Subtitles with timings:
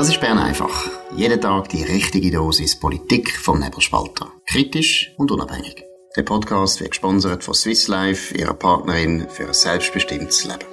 [0.00, 0.88] Das ist Bern einfach.
[1.14, 4.32] Jeden Tag die richtige Dosis Politik vom Nebelspalter.
[4.46, 5.84] Kritisch und unabhängig.
[6.16, 10.64] Der Podcast wird gesponsert von Swiss Life, ihrer Partnerin für ein selbstbestimmtes Leben.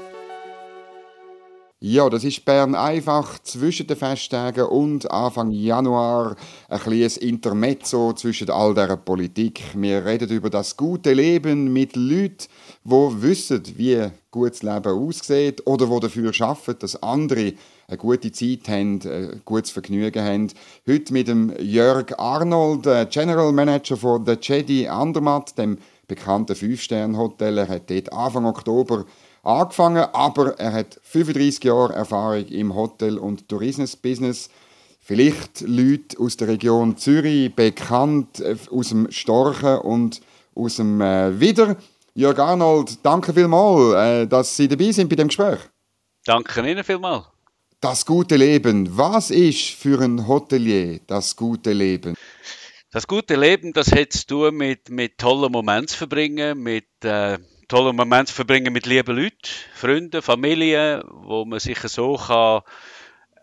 [1.82, 6.38] Ja, das ist Bern einfach zwischen den Festtagen und Anfang Januar
[6.70, 9.62] ein kleines Intermezzo zwischen all der Politik.
[9.76, 12.48] Wir reden über das gute Leben mit Leuten,
[12.86, 17.54] die wissen, wie gutes Leben aussieht oder die dafür arbeiten, dass andere
[17.90, 20.52] eine gute Zeit haben, ein gutes Vergnügen haben.
[20.86, 27.60] Heute mit dem Jörg Arnold, General Manager von der Jedi Andermatt, dem bekannten Fünf-Sterne-Hotel.
[27.60, 29.06] Er hat dort Anfang Oktober
[29.42, 34.50] angefangen, aber er hat 35 Jahre Erfahrung im Hotel- und Tourismusbusiness.
[35.00, 40.20] Vielleicht Leute aus der Region Zürich bekannt äh, aus dem Storchen und
[40.54, 41.78] aus dem äh, Wider.
[42.16, 45.60] Jörg Arnold, danke vielmals, äh, dass Sie dabei sind bei dem Gespräch.
[46.26, 47.37] Danke Ihnen vielmals.
[47.80, 48.98] Das gute Leben.
[48.98, 52.16] Was ist für ein Hotelier das gute Leben?
[52.92, 57.94] Das gute Leben, das hat zu tun mit, mit tollen Momenten verbringen, mit äh, tolle
[57.94, 62.62] Momente verbringen mit lieben Leuten, Freunden, Familie, wo man sich so kann,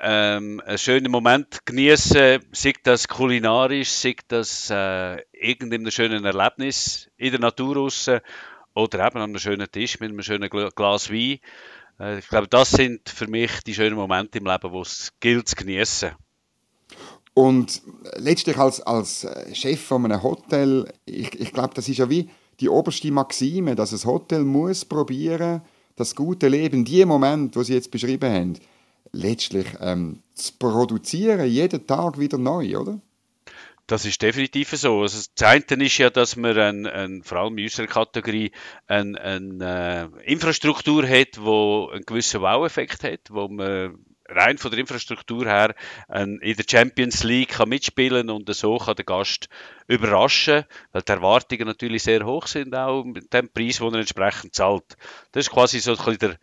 [0.00, 7.32] ähm, einen schönen Moment genießen, sei das kulinarisch, sei das äh, irgendeinem schönen Erlebnis in
[7.32, 8.10] der Natur raus
[8.74, 11.38] oder eben an einem schönen Tisch mit einem schönen Glas Wein.
[11.98, 15.48] Äh, ich glaube, das sind für mich die schönen Momente im Leben, wo es gilt
[15.48, 16.10] zu genießen.
[17.34, 17.82] Und
[18.16, 22.68] letztlich als, als Chef von einem Hotel, ich, ich glaube, das ist ja wie die
[22.68, 25.62] oberste Maxime, dass ein Hotel muss probieren,
[25.96, 28.52] das gute Leben, die Moment, wo Sie jetzt beschrieben haben,
[29.12, 33.00] letztlich ähm, zu produzieren, jeden Tag wieder neu, oder?
[33.86, 35.02] Das ist definitiv so.
[35.02, 38.50] Also das eine ist ja, dass man ein, ein, vor allem in unserer Kategorie
[38.86, 41.40] eine ein, äh, Infrastruktur hat, die
[41.92, 45.74] einen gewissen Wow-Effekt hat, wo man rein von der Infrastruktur her
[46.08, 49.48] in der Champions League kann mitspielen und so kann der Gast
[49.86, 54.54] überraschen, weil die Erwartungen natürlich sehr hoch sind, auch mit dem Preis, den er entsprechend
[54.54, 54.96] zahlt.
[55.32, 56.38] Das ist quasi so ein der,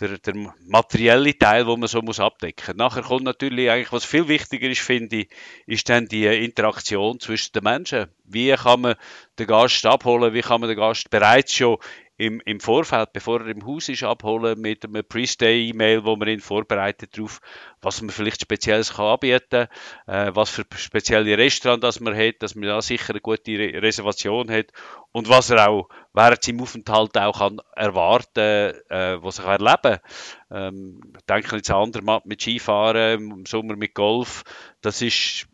[0.00, 0.34] der, der
[0.66, 2.76] materielle Teil, den man so muss abdecken.
[2.76, 5.30] Nachher kommt natürlich eigentlich, was viel wichtiger ist, finde ich,
[5.66, 8.06] ist dann die Interaktion zwischen den Menschen.
[8.24, 8.94] Wie kann man
[9.38, 11.78] den Gast abholen, wie kann man den Gast bereits schon
[12.20, 16.40] im, im Vorfeld, bevor er im Haus ist, abholen mit einem Pre-Stay-E-Mail, wo man ihn
[16.40, 17.40] vorbereitet darauf,
[17.80, 19.68] was man vielleicht Spezielles kann anbieten
[20.04, 23.52] kann, äh, was für spezielle Restaurants das man hat, dass man da sicher eine gute
[23.52, 24.66] Re Reservation hat
[25.12, 30.00] und was er auch während seinem Aufenthalt auch kann erwarten, äh, was er kann erleben
[30.50, 30.74] kann.
[30.74, 34.44] Ähm, denke jetzt an andere mit Skifahren, im Sommer mit Golf.
[34.82, 35.46] Das ist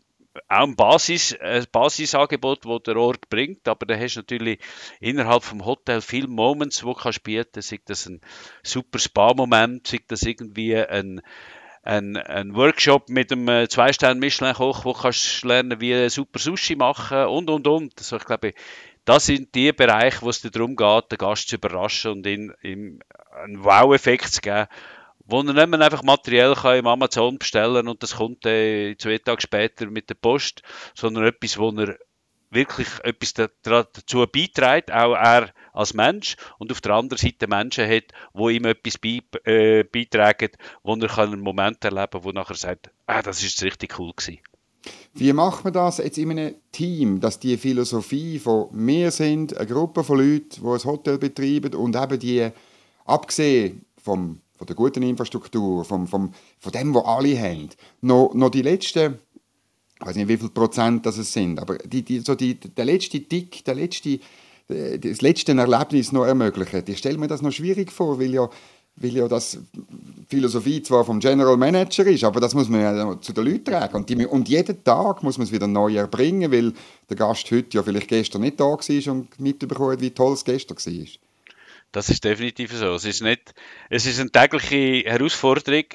[0.47, 4.59] auch ein, Basis, ein Basisangebot, das der Ort bringt, aber da hast du natürlich
[4.99, 8.21] innerhalb vom Hotel viele Moments, wo du kannst bieten sei das ein
[8.63, 11.21] super Spa-Moment, sei das irgendwie ein,
[11.83, 17.25] ein, ein Workshop mit einem äh, Zwei-Sterne-Michelin-Koch, wo du kannst lernen, wie super Sushi machen
[17.25, 17.93] und, und, und.
[17.97, 18.53] Also ich glaube,
[19.05, 22.53] das sind die Bereiche, wo es darum geht, den Gast zu überraschen und ihm
[23.31, 24.67] einen Wow-Effekt zu geben,
[25.27, 29.17] wo er nicht mehr einfach materiell kann im Amazon bestellen und das kommt äh, zwei
[29.17, 30.61] Tage später mit der Post,
[30.95, 31.97] sondern etwas, wo er
[32.49, 38.05] wirklich etwas dazu beiträgt, auch er als Mensch und auf der anderen Seite Menschen hat,
[38.33, 40.51] wo ihm etwas be äh, beitragen,
[40.81, 44.39] wo er einen Moment erleben kann, wo nachher sagt, ah, das ist richtig cool gewesen.
[45.13, 49.67] Wie macht man das jetzt in einem Team, dass die Philosophie von mir sind, eine
[49.67, 52.49] Gruppe von Leuten, die ein Hotel betreiben und eben die,
[53.05, 57.69] abgesehen vom von der guten Infrastruktur, vom, vom, von dem, was alle haben,
[58.01, 59.19] noch, noch die letzten,
[59.99, 63.23] ich weiß nicht, wie viel Prozent das sind, aber die, die, so die, der letzte
[63.23, 64.19] Tick, der letzte,
[64.67, 66.83] äh, das letzte Erlebnis noch ermöglichen.
[66.87, 68.49] Ich stelle mir das noch schwierig vor, weil ja,
[68.99, 69.59] weil ja das
[70.27, 73.95] Philosophie zwar vom General Manager ist, aber das muss man ja zu den Leuten tragen.
[73.95, 76.73] Und, die, und jeden Tag muss man es wieder neu erbringen, weil
[77.09, 80.77] der Gast heute ja vielleicht gestern nicht da war und mitbekommen wie toll es gestern
[80.77, 81.26] war.
[81.91, 82.93] Das ist definitiv so.
[82.93, 83.53] Es ist nicht,
[83.89, 85.85] es ist eine tägliche Herausforderung,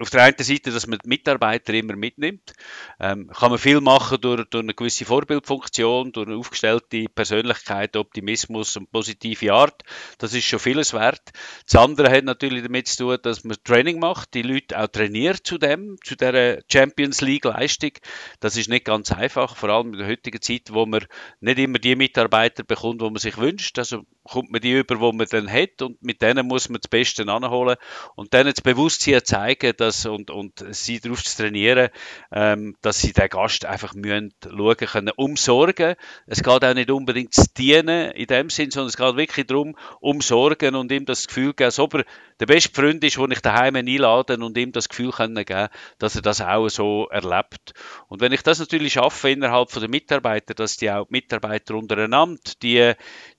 [0.00, 2.52] auf der einen Seite, dass man die Mitarbeiter immer mitnimmt.
[3.00, 8.76] Ähm, kann man viel machen durch, durch eine gewisse Vorbildfunktion, durch eine aufgestellte Persönlichkeit, Optimismus
[8.76, 9.82] und positive Art.
[10.18, 11.30] Das ist schon vieles wert.
[11.64, 15.46] Das andere hat natürlich damit zu tun, dass man Training macht, die Leute auch trainiert
[15.46, 17.92] zu dem, zu der Champions League Leistung.
[18.40, 21.06] Das ist nicht ganz einfach, vor allem in der heutigen Zeit, wo man
[21.40, 23.78] nicht immer die Mitarbeiter bekommt, wo man sich wünscht.
[23.78, 26.88] Also kommt man die über, wo man dann hat und mit denen muss man das
[26.88, 27.76] Beste anholen
[28.16, 31.88] und dann das Bewusstsein zeigen, zeigen dass, und, und sie darauf zu trainieren,
[32.32, 35.94] ähm, dass sie den Gast einfach müssen schauen können, umsorgen.
[36.26, 39.76] Es geht auch nicht unbedingt zu dienen in dem Sinn, sondern es geht wirklich darum,
[40.00, 42.04] umsorgen und ihm das Gefühl geben, als ob er
[42.40, 45.68] der beste Freund ist, den ich daheim einladen und ihm das Gefühl können geben,
[45.98, 47.72] dass er das auch so erlebt.
[48.08, 52.40] Und wenn ich das natürlich schaffe innerhalb der Mitarbeiter, dass die auch die Mitarbeiter untereinander
[52.62, 52.92] die,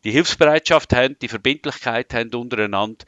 [0.04, 3.06] die Hilfsbereitschaft haben, die Verbindlichkeit haben untereinander,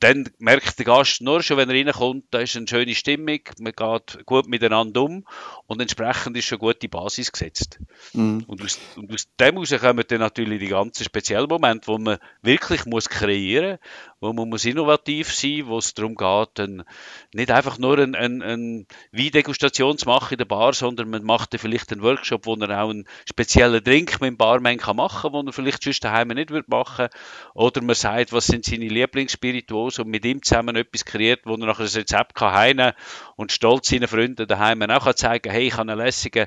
[0.00, 3.72] dann merkt der Gast nur schon, wenn er reinkommt, da ist eine schöne Stimmung, man
[3.72, 5.26] geht gut miteinander um
[5.70, 7.78] und entsprechend ist schon eine gute Basis gesetzt.
[8.12, 8.42] Mhm.
[8.48, 12.18] Und, aus, und aus dem heraus kommen dann natürlich die ganzen speziellen Momente, wo man
[12.42, 13.78] wirklich muss kreieren
[14.22, 16.82] wo man muss innovativ sein wo es darum geht, ein,
[17.32, 21.56] nicht einfach nur ein, ein, ein Weindegustation zu machen in der Bar, sondern man macht
[21.56, 25.40] vielleicht einen Workshop, wo er auch einen speziellen Drink mit dem Barman kann machen kann,
[25.40, 27.08] den er vielleicht sonst daheim nicht würde machen
[27.54, 31.58] Oder man sagt, was sind seine Lieblingsspirituosen und mit ihm zusammen etwas kreiert, wo er
[31.58, 32.94] nachher ein Rezept kann heine
[33.36, 36.46] und stolz seinen Freunden daheim auch kann zeigen hey, ich habe einen lässigen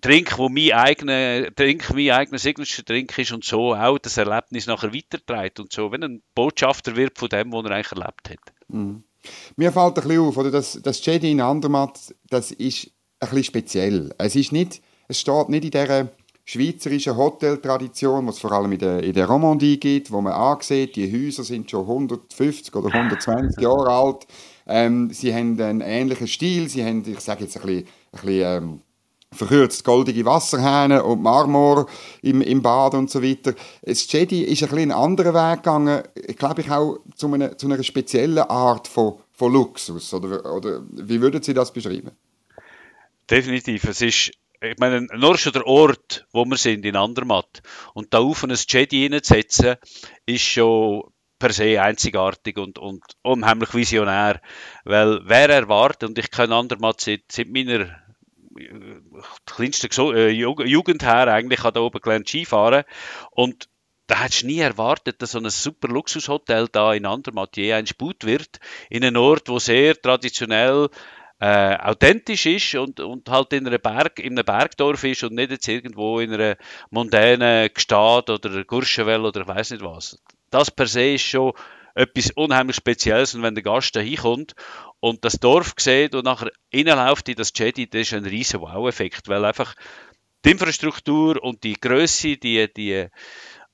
[0.00, 4.94] Drink, wo mein eigener Drink, mein eigener Signature-Drink ist und so auch das Erlebnis nachher
[4.94, 8.52] weiterträgt und so, wenn ein Botschafter wird von dem, was er eigentlich erlebt hat.
[8.68, 9.02] Mhm.
[9.56, 12.86] Mir fällt ein bisschen auf, oder das, das Jedi in Andermatt, das ist
[13.18, 14.14] ein bisschen speziell.
[14.16, 16.08] Es ist nicht, es steht nicht in dieser
[16.44, 20.96] schweizerischen Hoteltradition, was es vor allem in der, in der Romandie gibt, wo man ansieht,
[20.96, 24.26] die Häuser sind schon 150 oder 120 Jahre alt.
[24.70, 28.56] Ähm, sie haben einen ähnlichen Stil, sie haben, ich sage jetzt ein bisschen, ein bisschen
[28.56, 28.80] ähm,
[29.32, 31.86] verkürzt goldige Wasserhähne und Marmor
[32.22, 33.54] im, im Bad und so weiter.
[33.82, 36.02] Das Jedi ist ein bisschen einen anderen Weg gegangen,
[36.36, 40.14] glaube ich auch zu einer, zu einer speziellen Art von, von Luxus.
[40.14, 42.12] Oder, oder wie würden Sie das beschreiben?
[43.28, 43.84] Definitiv.
[43.84, 44.32] Es ist
[44.62, 47.62] ich meine, nur schon der Ort, wo wir sind, in Andermatt,
[47.94, 49.76] und da auf ein Jedi hineinzusetzen,
[50.26, 51.04] ist schon
[51.40, 54.40] per se einzigartig und, und unheimlich visionär.
[54.84, 57.88] Weil wer erwartet, und ich kenne Andermatt seit, seit meiner
[59.46, 62.84] kleinsten äh, Jugend her eigentlich hat da oben gelernt Skifahren
[63.30, 63.68] und
[64.06, 67.86] da hättest du nie erwartet, dass so ein super Luxushotel da in Andermatt je ein
[67.86, 68.58] Sput wird,
[68.88, 70.88] in einem Ort, wo sehr traditionell
[71.38, 75.52] äh, authentisch ist und, und halt in, einer Berg, in einem Bergdorf ist und nicht
[75.52, 76.56] jetzt irgendwo in einer
[76.90, 80.20] mondänen Gstaad oder Gurschenwelle oder ich weiß nicht was.
[80.50, 81.52] Das per se ist schon
[81.94, 83.34] etwas unheimlich Spezielles.
[83.34, 84.54] Und wenn der Gast da hinkommt
[85.00, 89.28] und das Dorf sieht und nachher reinläuft in das Jedi, das ist ein riesen Wow-Effekt,
[89.28, 89.74] weil einfach
[90.44, 93.06] die Infrastruktur und die Größe, die, die,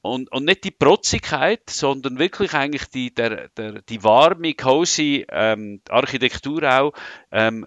[0.03, 5.81] und, und nicht die Protzigkeit, sondern wirklich eigentlich die, der, der, die warme, cozy ähm,
[5.89, 6.93] Architektur auch,
[7.31, 7.67] ähm,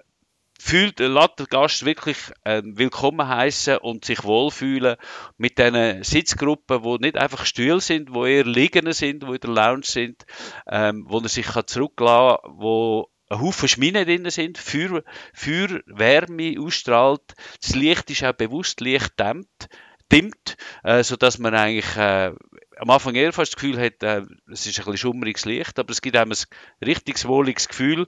[0.59, 4.97] fühlt, lässt der Gast wirklich ähm, willkommen heißen und sich wohlfühlen
[5.37, 9.49] mit diesen Sitzgruppen, wo nicht einfach Stühle sind, wo eher Liegen sind, wo in der
[9.49, 10.25] Lounge sind,
[10.67, 15.03] ähm, wo er sich kann zurücklassen kann, wo ein Haufen Schmine drin sind, für,
[15.33, 17.33] für Wärme ausstrahlt.
[17.61, 19.69] Das Licht ist auch bewusst Licht dämmt,
[20.11, 22.33] dimmt, äh, sodass man eigentlich äh,
[22.77, 25.91] am Anfang eher fast das Gefühl hat, äh, es ist ein bisschen schummriges Licht, aber
[25.91, 28.07] es gibt einem ein richtig wohliges Gefühl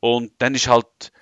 [0.00, 1.12] und dann ist halt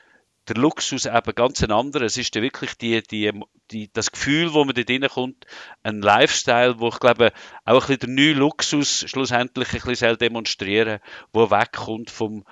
[0.48, 2.04] der Luxus eben ganz ein anderer.
[2.04, 3.32] Es ist wirklich die, die,
[3.70, 5.46] die, das Gefühl, wo man dort reinkommt,
[5.82, 7.32] ein Lifestyle, wo ich glaube,
[7.64, 10.98] auch ein bisschen der neue Luxus schlussendlich ein bisschen demonstrieren
[11.32, 12.44] wo wegkommt vom,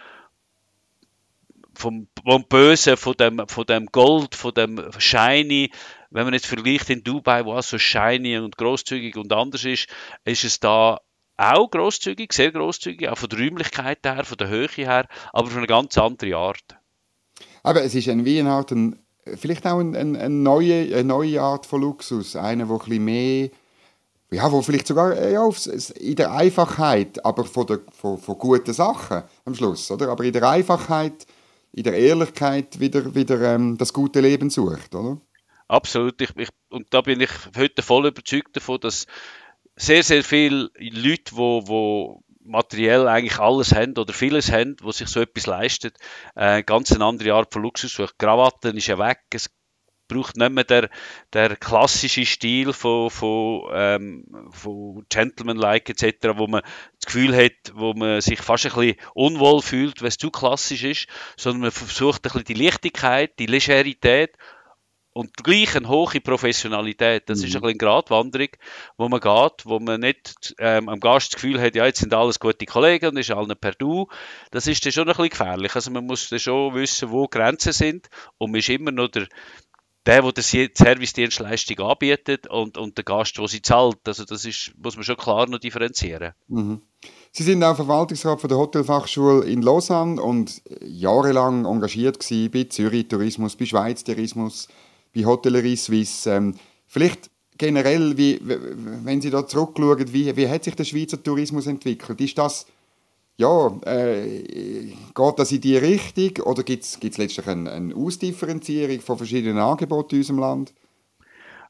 [1.75, 5.73] vom Pompösen, von dem, von dem Gold, von dem Shiny.
[6.11, 9.89] Wenn man jetzt vergleicht in Dubai, wo so shiny und großzügig und anders ist,
[10.25, 11.01] ist es da
[11.37, 15.59] auch großzügig, sehr großzügig, auch von der Räumlichkeit her, von der Höhe her, aber von
[15.59, 16.80] einer ganz anderen Art.
[17.63, 18.99] Aber es ist ein, ein,
[19.37, 23.51] vielleicht auch eine, eine, neue, eine neue Art von Luxus, eine, wo ein mehr
[24.33, 25.49] ja, wo vielleicht sogar äh, ja,
[25.97, 30.09] in der Einfachheit, aber von, der, von, von guten Sachen am Schluss, oder?
[30.09, 31.27] Aber in der Einfachheit,
[31.73, 35.21] in der Ehrlichkeit wieder, wieder ähm, das gute Leben sucht, oder?
[35.67, 36.21] Absolut.
[36.21, 39.07] Ich, ich, und da bin ich heute voll überzeugt davon, dass
[39.77, 45.09] sehr, sehr viele Leute, wo, wo materiell eigentlich alles haben oder vieles haben, wo sich
[45.09, 45.97] so etwas leistet,
[46.35, 48.19] äh, ganz eine andere Art von Luxus sucht.
[48.19, 49.51] Krawatten ist ja weg, es
[50.11, 50.91] braucht nicht mehr der,
[51.33, 57.95] der klassische Stil von, von, ähm, von Gentleman-like etc., wo man das Gefühl hat, wo
[57.95, 62.21] man sich fast ein bisschen unwohl fühlt, wenn es zu klassisch ist, sondern man versucht
[62.21, 64.37] ein bisschen die Lichtigkeit, die Legerität
[65.21, 67.29] und gleich eine hohe Professionalität.
[67.29, 67.45] Das mhm.
[67.45, 68.49] ist ein bisschen Gratwanderung,
[68.97, 72.15] wo man geht, wo man nicht ähm, am Gast das Gefühl hat, ja, jetzt sind
[72.15, 74.07] alles gute Kollegen und ist allen per Du.
[74.51, 75.75] Das ist dann schon ein bisschen gefährlich.
[75.75, 78.09] Also man muss dann schon wissen, wo Grenzen sind
[78.39, 79.27] und man ist immer noch der,
[80.07, 83.99] der, der die Servicedienstleistung anbietet und, und der Gast, der sie zahlt.
[84.07, 86.33] Also das ist, muss man schon klar noch differenzieren.
[86.49, 86.81] Mhm.
[87.33, 92.19] Sie sind auch Verwaltungsrat von der Hotelfachschule in Lausanne und jahrelang engagiert
[92.53, 94.67] bei Zürich Tourismus, bei Schweiz Tourismus,
[95.15, 96.31] bei Hotellerie Suisse.
[96.31, 96.55] Ähm,
[96.87, 102.21] vielleicht generell, wie, wenn Sie da zurückschauen, wie, wie hat sich der Schweizer Tourismus entwickelt?
[102.21, 102.67] Ist das,
[103.37, 109.19] ja, äh, geht das in die Richtung oder gibt es letztlich eine, eine Ausdifferenzierung von
[109.19, 110.73] verschiedenen Angeboten in unserem Land?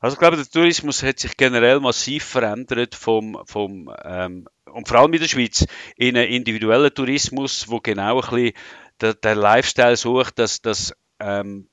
[0.00, 4.99] Also ich glaube, der Tourismus hat sich generell massiv verändert vom, vom ähm, und vor
[4.99, 5.66] allem in der Schweiz,
[5.97, 8.52] in einen individuellen Tourismus, wo genau ein bisschen
[9.00, 11.68] der, der Lifestyle sucht, dass das ähm,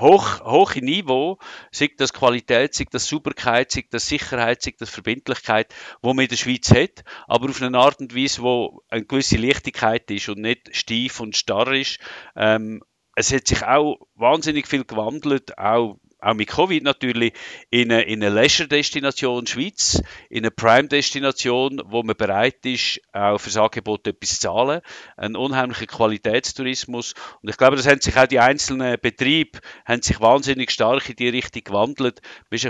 [0.00, 1.38] hoch, hohe Niveau,
[1.70, 6.28] sei das Qualität, sei das Sauberkeit, sei das Sicherheit, sei das Verbindlichkeit, wo man in
[6.28, 10.40] der Schweiz hat, aber auf eine Art und Weise, wo eine gewisse Leichtigkeit ist und
[10.40, 11.98] nicht steif und starr ist.
[12.36, 12.82] Ähm,
[13.14, 17.32] es hat sich auch wahnsinnig viel gewandelt, auch auch mit Covid natürlich,
[17.70, 23.50] in eine, in eine Leisure-Destination Schweiz, in eine Prime-Destination, wo man bereit ist, auch für
[23.50, 24.80] das Angebot etwas zu zahlen.
[25.16, 27.14] Ein unheimlicher Qualitätstourismus.
[27.40, 31.16] Und ich glaube, das haben sich auch die einzelnen Betriebe haben sich wahnsinnig stark in
[31.16, 32.20] die Richtung gewandelt.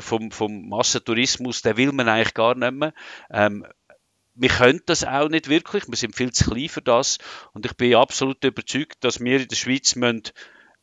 [0.01, 2.93] Vom, vom Massentourismus, den will man eigentlich gar nicht mehr.
[3.31, 3.67] Ähm,
[4.35, 5.89] wir können das auch nicht wirklich.
[5.89, 7.19] Wir sind viel zu klein für das.
[7.55, 10.23] Und ich bin absolut überzeugt, dass wir in der Schweiz müssen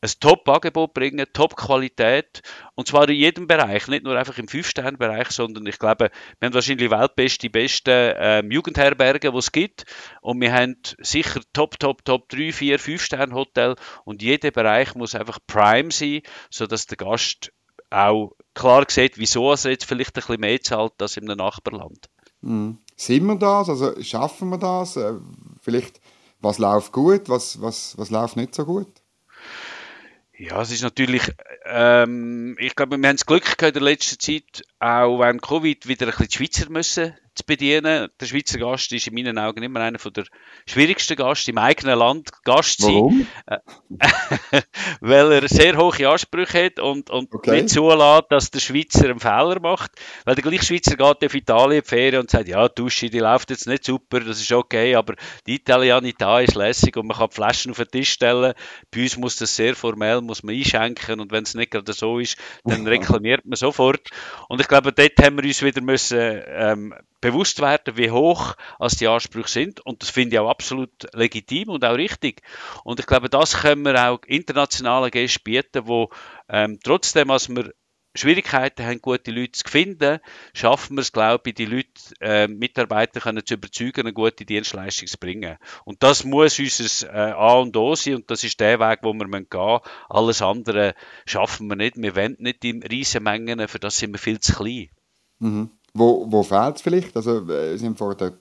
[0.06, 2.42] ein Top-Angebot bringen, Top-Qualität
[2.74, 6.54] und zwar in jedem Bereich, nicht nur einfach im Fünf-Sterne-Bereich, sondern ich glaube, wir haben
[6.54, 9.84] wahrscheinlich weltbeste, besten ähm, Jugendherbergen, die es gibt
[10.20, 15.38] und wir haben sicher Top, Top, Top 3, 4, 5-Sterne-Hotel und jeder Bereich muss einfach
[15.46, 17.52] Prime sein, sodass der Gast
[17.90, 22.06] auch klar sieht, wieso er jetzt vielleicht ein bisschen mehr zahlt als in einem Nachbarland.
[22.40, 22.78] Mhm.
[22.96, 23.68] Sind wir das?
[23.68, 24.96] Also schaffen wir das?
[24.96, 25.14] Äh,
[25.60, 26.00] vielleicht,
[26.40, 28.88] was läuft gut, was, was, was läuft nicht so gut?
[30.38, 31.32] Ja, es ist natürlich,
[31.64, 35.88] ähm, ich glaube, wir haben das Glück gehabt in der letzten Zeit, auch während Covid
[35.88, 38.08] wieder ein bisschen die Schweizer müssen zu bedienen.
[38.20, 40.24] Der Schweizer Gast ist in meinen Augen immer einer der
[40.68, 43.26] schwierigsten Gast im eigenen Land Gast zu sein.
[43.46, 43.58] Äh,
[45.00, 47.62] weil er sehr hohe Ansprüche hat und, und okay.
[47.62, 49.92] nicht zulässt, dass der Schweizer einen Fehler macht.
[50.24, 53.50] Weil der gleiche Schweizer geht auf Italien die Ferien und sagt, ja, Dusche, die läuft
[53.50, 55.14] jetzt nicht super, das ist okay, aber
[55.46, 58.54] die Italianita ist lässig und man kann Flaschen auf den Tisch stellen.
[58.90, 62.18] Bei uns muss das sehr formell, muss man einschenken und wenn es nicht gerade so
[62.18, 64.10] ist, dann reklamiert man sofort.
[64.48, 66.94] Und ich glaube, dort haben wir uns wieder müssen, ähm,
[67.26, 69.80] bewusst werden, wie hoch als die Ansprüche sind.
[69.80, 72.42] Und das finde ich auch absolut legitim und auch richtig.
[72.84, 76.10] Und ich glaube, das können wir auch internationalen Gästen bieten, wo
[76.48, 77.72] ähm, trotzdem, als wir
[78.14, 80.20] Schwierigkeiten haben, gute Leute zu finden,
[80.54, 81.90] schaffen wir es, glaube ich, die Leute,
[82.20, 85.58] äh, Mitarbeiter können zu überzeugen, eine gute Dienstleistung zu bringen.
[85.84, 89.12] Und das muss unser äh, A und O sein und das ist der Weg, wo
[89.12, 89.80] wir gehen müssen.
[90.08, 90.94] Alles andere
[91.26, 91.96] schaffen wir nicht.
[91.96, 94.88] Wir wollen nicht in Riesenmengen, für das sind wir viel zu klein.
[95.38, 95.70] Mhm.
[95.98, 97.16] Wo, wo fehlt es vielleicht?
[97.16, 98.38] Also, äh, sind vor der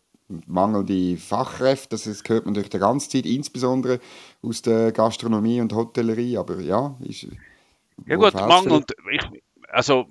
[0.47, 3.99] mangelnde Fachkräfte, das, das hört man durch die ganze Zeit, insbesondere
[4.41, 7.27] aus der Gastronomie und Hotellerie, aber ja, ist,
[8.07, 9.21] ja gut, Mangel und ich,
[9.69, 10.05] also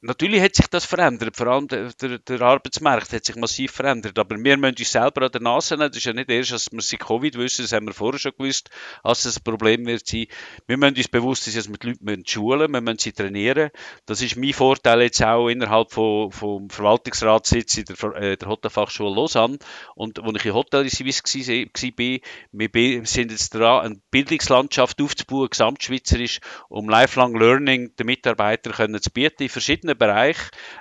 [0.00, 4.18] natürlich hat sich das verändert, vor allem der, der, der, Arbeitsmarkt hat sich massiv verändert,
[4.18, 6.72] aber wir müssen uns selber an der Nase nehmen, das ist ja nicht erst, dass
[6.72, 8.70] wir seit Covid wissen, das haben wir vorher schon gewusst,
[9.02, 10.26] dass das ein Problem wird sein.
[10.66, 12.26] Wir müssen uns bewusst sein, dass wir die Leute müssen.
[12.26, 13.70] Schulen wir müssen sie trainieren.
[14.04, 19.14] Das ist mein Vorteil jetzt auch innerhalb vom, vom Verwaltungsratssitz in der, äh, der Hotelfachschule
[19.14, 19.58] Lausanne.
[19.94, 22.20] Und wo ich in Hotelservice war,
[22.52, 29.10] wir sind jetzt dran, eine Bildungslandschaft aufzubauen, gesamtschweizerisch, um Lifelong Learning den Mitarbeitern können zu
[29.10, 30.36] bieten in verschiedenen Bereich,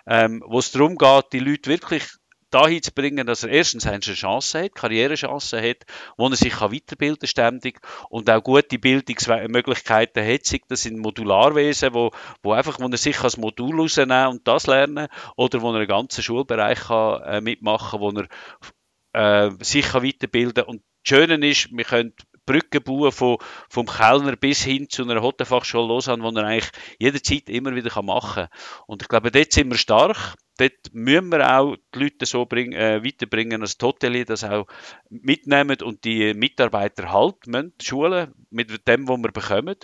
[0.08, 2.08] ähm, wo es darum geht, die Leute wirklich
[2.56, 5.86] dahin zu bringen, dass er erstens eine Chance hat, Karrierechance hat,
[6.18, 11.94] wo er sich kann weiterbilden ständig und auch gute Bildungsmöglichkeiten hat, sei das in Modularwesen,
[11.94, 12.12] wo,
[12.44, 15.88] wo einfach, wo er sich als Modul rausnehmen und das lernen, oder wo er einen
[15.88, 21.70] ganzen Schulbereich kann, äh, mitmachen, wo er äh, sich kann weiterbilden und das Schöne ist,
[21.72, 22.14] wir können
[22.46, 23.38] Brücke bauen von,
[23.70, 28.48] vom Kellner bis hin zu einer Hotelfachschule Lausanne, die er eigentlich jederzeit immer wieder machen
[28.48, 28.60] kann.
[28.88, 30.36] Und ich glaube, dort sind wir stark.
[30.58, 34.68] Dort müssen wir auch die Leute so bring, äh, weiterbringen, dass die das auch
[35.10, 39.76] mitnehmen und die Mitarbeiter halten müssen, schulen mit dem, was wir bekommen.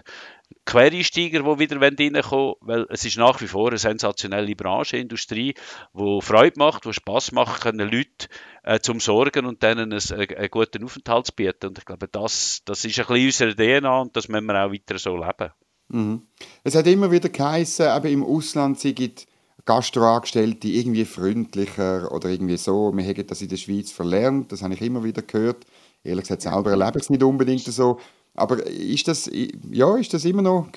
[0.66, 5.56] Quereinsteiger, die wieder reinkommen weil es ist nach wie vor eine sensationelle Branche, Industrie,
[5.94, 8.28] die Freude macht, die Spass macht, können Leute
[8.64, 11.68] äh, zum Sorgen und denen einen, einen, guten Aufenthalt zu bieten.
[11.68, 14.72] Und ich glaube, das, das ist ein bisschen unsere DNA und das müssen wir auch
[14.72, 15.52] weiter so leben.
[15.90, 16.22] Mhm.
[16.64, 19.28] Es hat immer wieder geheißen, aber im Ausland sind
[19.66, 22.92] Gastroangestellte irgendwie freundlicher oder irgendwie so.
[22.96, 25.66] Wir haben das in der Schweiz verlernt, das habe ich immer wieder gehört.
[26.04, 28.00] Ehrlich gesagt, selber erlebe ich es nicht unbedingt so.
[28.34, 29.30] Aber ist das,
[29.72, 30.70] ja, ist das immer noch,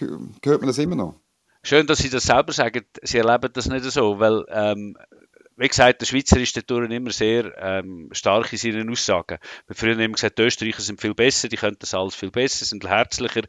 [0.45, 1.15] hört man das immer noch?
[1.63, 2.85] Schön, dass Sie das selber sagen.
[3.03, 4.97] Sie erleben das nicht so, weil ähm,
[5.57, 9.39] wie gesagt, der Schweizer ist dadurch immer sehr ähm, stark in seinen Aussagen.
[9.67, 12.65] Wir früher immer gesagt, die Österreicher sind viel besser, die können das alles viel besser,
[12.65, 13.43] sind herzlicher.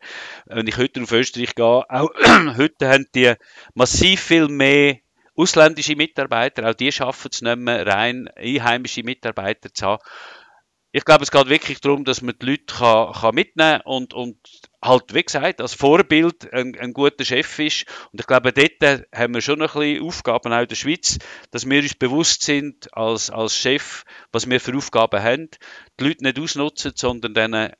[0.45, 2.09] Wenn ich heute auf Österreich gehe, auch
[2.57, 3.33] heute haben die
[3.73, 4.99] massiv viel mehr
[5.35, 10.03] ausländische Mitarbeiter, auch die schaffen es nicht mehr, rein einheimische Mitarbeiter zu haben
[10.95, 14.37] ich glaube, es geht wirklich darum, dass man die Leute kann, kann mitnehmen und, und
[14.81, 17.85] halt, wie gesagt, als Vorbild ein, ein, guter Chef ist.
[18.13, 21.17] Und ich glaube, dort haben wir schon ein bisschen Aufgaben auch in der Schweiz,
[21.51, 25.49] dass wir uns bewusst sind als, als Chef, was wir für Aufgaben haben,
[25.99, 27.73] die Leute nicht ausnutzen, sondern denen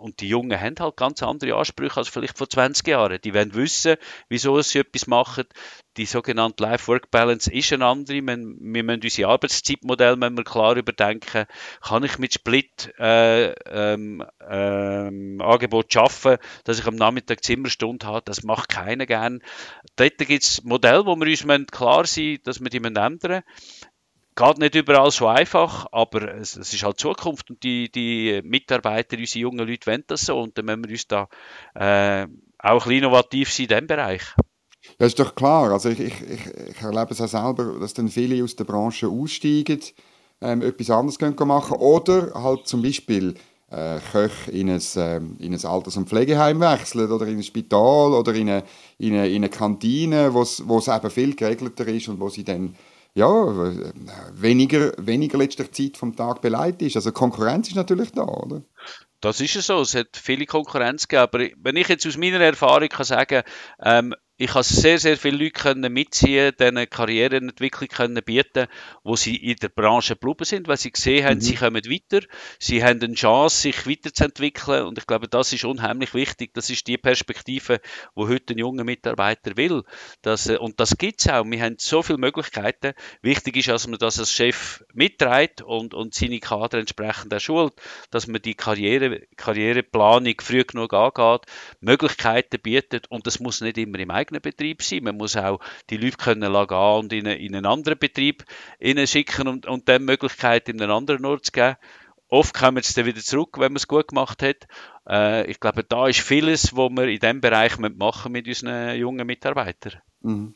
[0.00, 3.18] und die Jungen haben halt ganz andere Ansprüche als vielleicht vor 20 Jahren.
[3.22, 3.96] Die wollen wissen,
[4.28, 5.44] wieso sie etwas machen.
[5.96, 8.16] Die sogenannte Life-Work-Balance ist eine andere.
[8.16, 11.46] Wir, wir müssen unsere Arbeitszeitmodelle müssen wir klar überdenken.
[11.82, 18.22] Kann ich mit Split äh, ähm, ähm, Angebot schaffen, dass ich am Nachmittag Zimmerstunde habe?
[18.24, 19.42] Das macht keiner gern.
[19.96, 23.42] Dort gibt es Modelle, wo wir uns klar sein müssen, dass wir die ändern müssen
[24.40, 29.18] geht nicht überall so einfach, aber es, es, ist halt Zukunft und die, die Mitarbeiter,
[29.18, 31.28] unsere jungen Leute wollen das so und dann müssen wir uns da
[31.74, 32.26] äh,
[32.58, 34.22] auch ein bisschen innovativ sein in diesem Bereich.
[34.98, 35.70] Ja, ist doch klar.
[35.72, 39.80] Also ich, ich, ich erlebe es auch selber, dass dann viele aus der Branche aussteigen,
[40.40, 43.34] ähm, etwas anderes können machen oder halt zum Beispiel
[43.70, 48.14] äh, Köche in ein, äh, in ein Alters- und Pflegeheim wechseln oder in ein Spital
[48.14, 48.64] oder in eine,
[48.98, 52.74] in eine, in eine Kantine, wo es eben viel geregelter ist und wo sie dann
[53.14, 53.26] ja,
[54.32, 56.96] weniger, weniger letzter Zeit vom Tag beleidigt ist.
[56.96, 58.62] Also Konkurrenz ist natürlich da, oder?
[59.20, 59.80] Das ist es so.
[59.80, 61.22] Es hat viele Konkurrenz gegeben.
[61.22, 63.42] Aber wenn ich jetzt aus meiner Erfahrung kann sagen,
[63.82, 68.68] ähm, ich habe sehr, sehr viele Leute können mitziehen, denen Karriereentwicklung können bieten,
[69.04, 71.40] wo sie in der Branche geblieben sind, weil sie gesehen haben, mhm.
[71.42, 72.26] sie kommen weiter,
[72.58, 76.54] sie haben eine Chance, sich weiterzuentwickeln und ich glaube, das ist unheimlich wichtig.
[76.54, 77.82] Das ist die Perspektive,
[78.14, 79.82] wo heute ein junger Mitarbeiter will.
[80.22, 81.44] Das, äh, und das gibt es auch.
[81.44, 82.94] Wir haben so viele Möglichkeiten.
[83.20, 87.74] Wichtig ist, dass man das als Chef mitträgt und, und seine Kader entsprechend auch schult,
[88.10, 91.42] dass man die Karriere, Karriereplanung früh genug angeht,
[91.80, 95.04] Möglichkeiten bietet und das muss nicht immer im eigenen eigenen Betrieb sein.
[95.04, 95.60] Man muss auch
[95.90, 98.44] die Leute können gehen und in, in einen anderen Betrieb
[99.04, 101.76] schicken und, und dann Möglichkeit in einen anderen Ort zu geben.
[102.28, 104.68] Oft kommen sie dann wieder zurück, wenn man es gut gemacht hat.
[105.08, 109.26] Äh, ich glaube, da ist vieles, was wir in diesem Bereich machen mit unseren jungen
[109.26, 109.94] Mitarbeitern.
[110.22, 110.54] Mhm.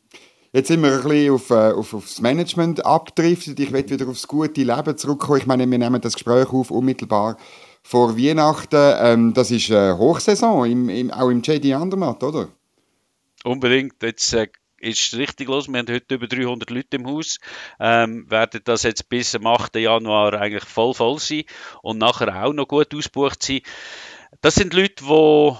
[0.52, 3.58] Jetzt sind wir ein bisschen auf, äh, auf, auf das Management abgedriftet.
[3.58, 5.40] Ich will wieder aufs gute Leben zurückkommen.
[5.40, 7.38] Ich meine, wir nehmen das Gespräch auf unmittelbar
[7.82, 8.94] vor Weihnachten.
[9.00, 12.48] Ähm, das ist äh, Hochsaison, im, im, auch im JD Andermatt, oder?
[13.44, 14.02] Unbedingt.
[14.02, 15.68] Jetzt äh, ist richtig los.
[15.68, 17.38] Wir haben heute über 300 Leute im Haus.
[17.80, 19.76] Ähm, werden das jetzt bis am 8.
[19.76, 21.44] Januar eigentlich voll voll sein
[21.82, 23.60] und nachher auch noch gut ausgebucht sein.
[24.40, 25.56] Das sind Leute, die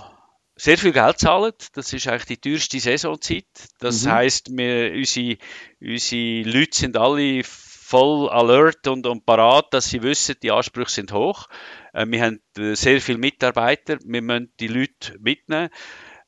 [0.56, 1.52] sehr viel Geld zahlen.
[1.72, 3.46] Das ist eigentlich die teuerste Saisonzeit.
[3.78, 4.10] Das mhm.
[4.10, 5.38] heißt, wir, unsere,
[5.80, 11.12] unsere Leute sind alle voll alert und, und parat, dass sie wissen, die Ansprüche sind
[11.12, 11.46] hoch.
[11.92, 13.98] Äh, wir haben äh, sehr viele Mitarbeiter.
[14.04, 15.70] Wir müssen die Leute mitnehmen.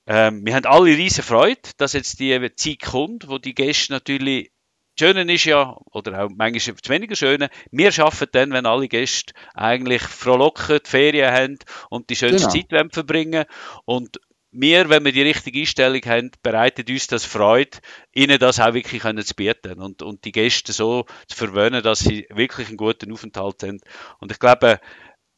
[0.07, 4.51] Ähm, wir haben alle riesen Freude, dass jetzt die Zeit kommt, wo die Gäste natürlich
[4.99, 9.35] Schöne ist ja, oder auch manchmal das weniger Schöne, wir arbeiten dann, wenn alle Gäste
[9.53, 11.59] eigentlich frohlocken, die Ferien haben
[11.90, 12.66] und die schönste genau.
[12.66, 13.45] Zeit verbringen
[13.85, 14.19] Und
[14.53, 17.79] wir, wenn wir die richtige Einstellung haben, bereitet uns das Freude,
[18.14, 21.99] ihnen das auch wirklich können zu bieten und, und die Gäste so zu verwöhnen, dass
[21.99, 23.81] sie wirklich einen guten Aufenthalt haben.
[24.19, 24.81] Und ich glaube,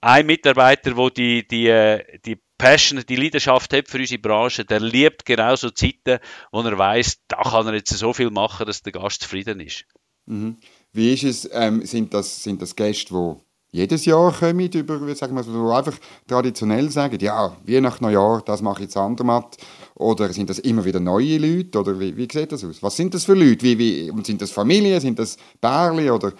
[0.00, 4.80] ein Mitarbeiter, der die, die, äh, die Passion, die Leidenschaft hat für unsere Branche, der
[4.80, 6.18] liebt genauso Zeiten,
[6.50, 9.84] wo er weiß, da kann er jetzt so viel machen, dass der Gast zufrieden ist.
[10.26, 10.56] Mhm.
[10.92, 13.36] Wie ist es, ähm, sind, das, sind das Gäste, die
[13.70, 15.94] jedes Jahr kommen, über, sagen wir so, einfach
[16.26, 19.58] traditionell sagen, ja, wie nach Neujahr, das mache ich jetzt andermatt,
[19.94, 22.82] oder sind das immer wieder neue Leute, oder wie, wie sieht das aus?
[22.82, 23.62] Was sind das für Leute?
[23.62, 26.32] Wie, wie, sind das Familien, sind das Bärli, oder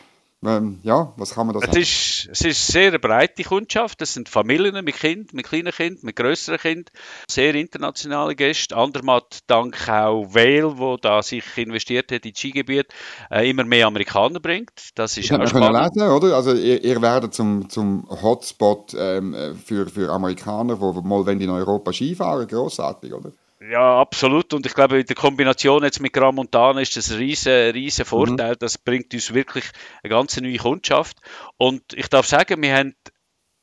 [0.44, 1.72] ähm, ja, was kann man da sagen?
[1.72, 4.00] Es ist, es ist sehr eine breite Kundschaft.
[4.02, 6.92] Es sind Familien mit Kind, mit kleinen Kindern, mit größeren Kindern.
[7.28, 8.76] Sehr internationale Gäste.
[8.76, 12.86] Andermatt dank auch Whale, wo da sich investiert hat in das Skigebiet,
[13.32, 14.90] äh, immer mehr Amerikaner bringt.
[14.94, 15.94] Das ist auch spannend.
[15.96, 16.36] Lesen, oder?
[16.36, 21.92] Also ihr, ihr werdet zum, zum Hotspot ähm, für, für Amerikaner, die mal in Europa
[21.92, 23.32] Skifahren, grossartig, oder?
[23.70, 24.54] Ja, absolut.
[24.54, 28.02] Und ich glaube, in der Kombination jetzt mit Gran Montana ist das ein riesen, riesen
[28.02, 28.08] mhm.
[28.08, 28.52] Vorteil.
[28.52, 28.58] Mhm.
[28.60, 29.64] Das bringt uns wirklich
[30.02, 31.18] eine ganz neue Kundschaft.
[31.58, 32.94] Und ich darf sagen, wir haben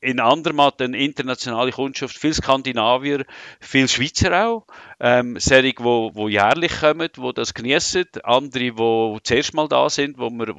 [0.00, 3.24] in Andermatt eine internationale Kundschaft, viel Skandinavier,
[3.60, 4.66] viel Schweizer auch,
[5.00, 10.18] ähm, solche, wo, wo jährlich kommen, wo das genießen, andere, wo zuerst mal da sind,
[10.18, 10.54] wo wir,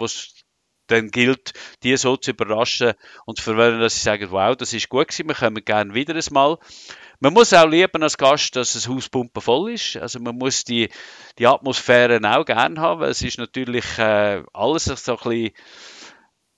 [0.87, 2.93] dann gilt, die so zu überraschen
[3.25, 6.15] und zu verwirren, dass sie sagen, wow, das ist gut gewesen, wir kommen gerne wieder
[6.15, 6.57] einmal.
[7.19, 9.97] Man muss auch lieben als Gast, dass das Haus voll ist.
[9.97, 10.89] Also man muss die,
[11.39, 13.03] die Atmosphäre auch gerne haben.
[13.03, 15.51] Es ist natürlich äh, alles so ein bisschen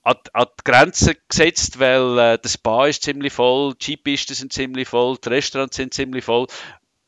[0.02, 4.88] an, die Grenze gesetzt, weil äh, das Spa ist ziemlich voll, die Skipisten sind ziemlich
[4.88, 6.46] voll, die Restaurants sind ziemlich voll.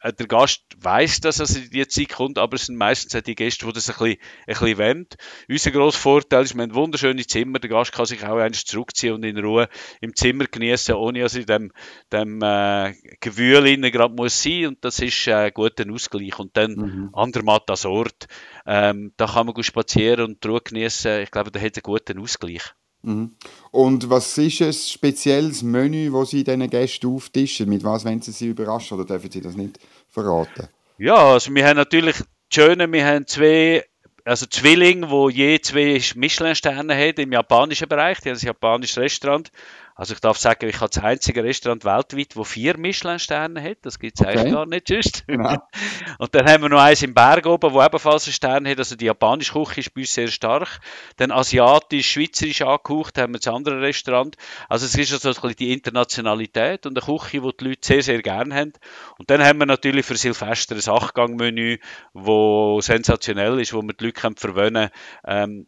[0.03, 3.23] Äh, der Gast weiß, dass er in die Zeit kommt, aber es sind meistens auch
[3.23, 5.07] die Gäste, die das ein bisschen, ein bisschen wollen.
[5.49, 7.61] Unser grosser Vorteil ist, wir haben wunderschöne Zimmer.
[7.61, 9.69] Der Gast kann sich auch eins zurückziehen und in Ruhe
[10.01, 11.73] im Zimmer genießen, ohne dass er in dem,
[12.13, 14.67] dem äh, Gewühl gerade muss sein.
[14.67, 16.39] Und das ist äh, ein guter Ausgleich.
[16.39, 17.11] Und dann mhm.
[17.13, 18.27] Andermatt als Ort.
[18.67, 21.23] Ähm, da kann man gut spazieren und Ruhe genießen.
[21.23, 22.75] Ich glaube, da hat einen guten Ausgleich.
[23.03, 23.33] Mhm.
[23.71, 27.69] Und was ist ein spezielles Menü, das Sie diesen Gästen auftischen?
[27.69, 29.79] Mit was wollen Sie sie überraschen oder dürfen Sie das nicht
[30.13, 30.69] verraten?
[30.99, 33.85] Ja, also wir haben natürlich das Schöne, wir haben zwei
[34.25, 38.21] also Zwillinge, wo je zwei Michelin-Sterne haben im japanischen Bereich.
[38.21, 39.51] Die haben ein japanisches Restaurant.
[39.95, 43.79] Also ich darf sagen, ich habe das einzige Restaurant weltweit, wo vier Michelin-Sterne hat.
[43.83, 44.39] Das gibt es okay.
[44.39, 45.25] eigentlich gar nicht sonst.
[45.29, 45.69] Ja.
[46.19, 48.79] Und dann haben wir noch eins im Berg oben, wo ebenfalls einen Stern hat.
[48.79, 50.81] Also die japanische Küche ist bei uns sehr stark.
[51.17, 54.37] Dann asiatisch, schweizerisch angehaucht haben wir das andere Restaurant.
[54.69, 58.03] Also es ist also ein bisschen die Internationalität und eine Küche, die die Leute sehr,
[58.03, 58.73] sehr gerne haben.
[59.19, 61.79] Und dann haben wir natürlich für Silvester ein Achtgang-Menü,
[62.15, 64.91] das sensationell ist, wo wir die Leute verwöhnen können.
[65.27, 65.67] Ähm,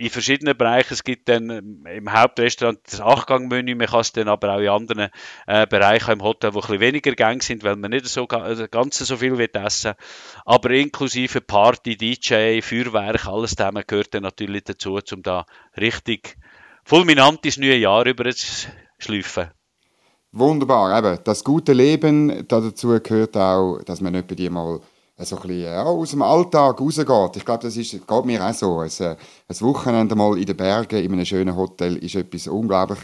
[0.00, 0.94] in verschiedenen Bereichen.
[0.94, 4.68] Es gibt dann ähm, im Hauptrestaurant das Achtgangmenü, man kann es dann aber auch in
[4.68, 5.10] anderen
[5.46, 8.66] äh, Bereichen im Hotel, wo ein bisschen weniger Gänge sind, weil man nicht so also
[8.68, 9.92] ganz so viel wird essen.
[10.46, 15.44] Aber inklusive Party, DJ, Feuerwerk, alles das gehört dann natürlich dazu, um da
[15.76, 16.38] richtig
[16.82, 19.50] fulminant ins neue Jahr über zu schleifen.
[20.32, 21.18] Wunderbar, eben.
[21.24, 24.80] Das gute Leben, dazu gehört auch, dass man nicht bei dir mal
[25.24, 27.36] so ein bisschen ja, aus dem Alltag rausgeht.
[27.36, 28.78] Ich glaube, das ist, geht mir auch so.
[28.78, 29.16] Ein, äh,
[29.48, 32.98] ein Wochenende mal in den Bergen in einem schönen Hotel ist etwas unglaublich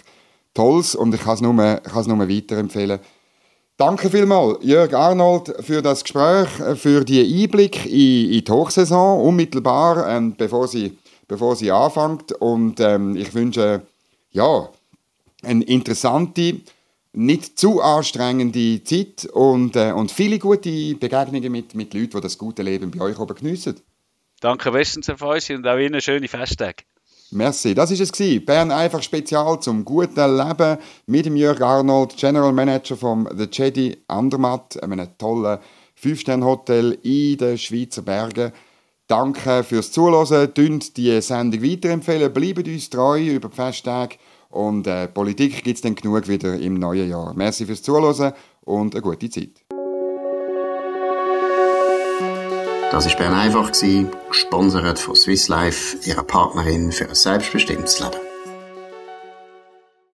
[0.55, 2.99] Tolles und ich kann es nur, nur weiterempfehlen.
[3.77, 10.09] Danke vielmals, Jörg Arnold, für das Gespräch, für die Einblick in, in die Hochsaison, unmittelbar,
[10.09, 10.97] ähm, bevor, sie,
[11.29, 12.33] bevor sie anfängt.
[12.33, 13.83] Und ähm, ich wünsche
[14.31, 14.69] ja,
[15.43, 16.61] eine interessante
[17.17, 22.37] nicht zu anstrengende Zeit und, äh, und viele gute Begegnungen mit, mit Leuten, die das
[22.37, 23.81] gute Leben bei euch oben geniessen.
[24.41, 26.85] Danke bestens, Herr Fäusi, und auch Ihnen schöne Festtage.
[27.31, 27.75] Merci.
[27.75, 28.45] Das ist es gewesen.
[28.45, 33.97] Bern einfach Spezial zum guten Leben mit dem Jörg Arnold, General Manager vom The Jedi
[34.07, 35.59] Andermatt, einem tollen
[35.95, 38.53] Fünf-Sterne-Hotel in den Schweizer Bergen.
[39.07, 40.53] Danke fürs Zuhören.
[40.53, 42.33] Dünnt die Sendung weiterempfehlen.
[42.33, 44.17] Bleibt uns treu über die Festtage.
[44.51, 47.35] Und äh, Politik gibt es dann genug wieder im neuen Jahr.
[47.35, 48.33] Merci fürs Zuhören
[48.63, 49.65] und eine gute Zeit.
[52.93, 53.73] Das war Bern einfach,
[54.29, 58.26] gesponsert von Swiss Life, ihrer Partnerin für ein selbstbestimmtes Leben.